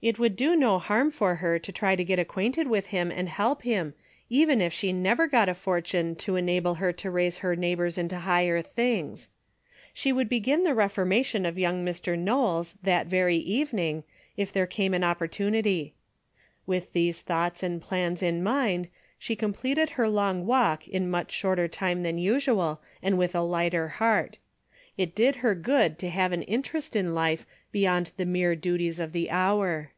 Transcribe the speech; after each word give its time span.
It 0.00 0.16
would 0.16 0.36
do 0.36 0.54
no 0.54 0.78
harm 0.78 1.10
for 1.10 1.34
her 1.34 1.58
to 1.58 1.72
try 1.72 1.96
to 1.96 2.04
get 2.04 2.20
ac 2.20 2.26
quainted 2.26 2.68
with 2.68 2.86
him 2.86 3.10
and 3.10 3.28
help 3.28 3.62
him, 3.62 3.94
even 4.30 4.60
if 4.60 4.72
she 4.72 4.92
never 4.92 5.26
got 5.26 5.48
a 5.48 5.54
fortune 5.54 6.14
to 6.22 6.36
enable 6.36 6.74
her 6.76 6.92
to 6.92 7.10
raise 7.10 7.38
her 7.38 7.56
neighbors 7.56 7.98
into 7.98 8.14
better 8.24 8.62
things. 8.62 9.28
She 9.92 10.12
would 10.12 10.28
be 10.28 10.38
gin 10.38 10.62
the 10.62 10.72
reformation 10.76 11.44
of 11.44 11.58
young 11.58 11.84
Mr. 11.84 12.16
Knowles 12.16 12.76
that 12.80 13.08
very 13.08 13.38
evening, 13.38 14.04
if 14.36 14.52
there 14.52 14.68
came 14.68 14.94
an 14.94 15.02
opportu 15.02 15.50
nity. 15.50 15.94
With 16.64 16.92
these 16.92 17.22
thoughts 17.22 17.64
and 17.64 17.82
plans 17.82 18.22
in 18.22 18.40
mind 18.40 18.86
she 19.18 19.34
completed 19.34 19.90
her 19.90 20.08
long 20.08 20.46
walk 20.46 20.86
in 20.86 21.10
much 21.10 21.32
shorter 21.32 21.66
time 21.66 22.04
than 22.04 22.18
usual 22.18 22.80
and 23.02 23.18
with 23.18 23.34
a 23.34 23.40
lighter 23.40 23.88
heart. 23.88 24.38
It 24.96 25.14
did 25.14 25.36
her 25.36 25.54
good 25.54 25.96
to 26.00 26.10
have 26.10 26.32
an 26.32 26.42
interest 26.42 26.96
in 26.96 27.14
life 27.14 27.46
beyond 27.70 28.10
the 28.16 28.26
mere 28.26 28.56
duties 28.56 28.98
of 28.98 29.12
the 29.12 29.30
hour. 29.30 29.92